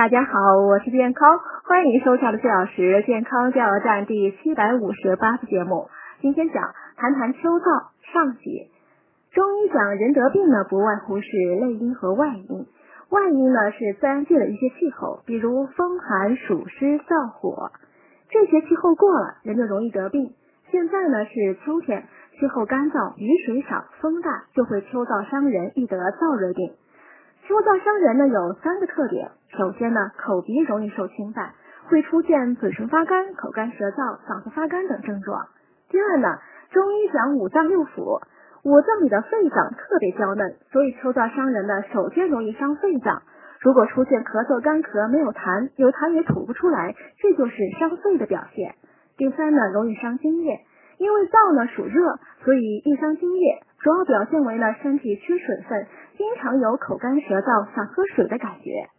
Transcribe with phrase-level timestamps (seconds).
[0.00, 5.90] 大家好，我是健康，欢迎收看的四小时健康加油站第七百五十八次节目。
[6.22, 8.70] 今天讲谈谈秋燥上集。
[9.30, 11.28] 中医讲人得病呢，不外乎是
[11.60, 12.66] 内因和外因。
[13.10, 17.70] 外因呢是自然界的一些气候，比如风寒暑湿燥火，
[18.30, 20.32] 这些气候过了，人就容易得病。
[20.70, 22.04] 现在呢是秋天，
[22.38, 26.72] 气候干燥，雨水少，风大，就会秋燥伤人，易得燥热病。
[27.50, 29.28] 秋燥伤人呢有三个特点，
[29.58, 31.50] 首先呢口鼻容易受侵犯，
[31.88, 35.48] 会出现嘴唇发干、口干舌燥、嗓子发干等症状。
[35.88, 36.38] 第二呢，
[36.70, 38.22] 中医讲五脏六腑，
[38.62, 43.20] 五脏里的肺脏特别娇嫩，所以秋燥伤人呢首先容易伤肺脏。
[43.58, 48.76] 如果出现咳嗽、干咳，没有痰，有痰也吐不出来，这就是伤肺的表现。
[49.16, 50.60] 第三呢，容易伤津液，
[50.98, 53.64] 因为燥呢属热，所以易伤津液。
[53.80, 55.86] 主要表现为呢身体缺水分，
[56.20, 58.90] 经常有口干舌燥、想喝水的感觉。